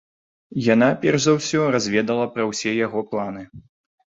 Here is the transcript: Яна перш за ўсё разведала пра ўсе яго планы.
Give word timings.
Яна 0.67 0.87
перш 1.03 1.19
за 1.25 1.35
ўсё 1.35 1.67
разведала 1.75 2.25
пра 2.39 2.49
ўсе 2.53 2.75
яго 2.79 3.05
планы. 3.13 3.47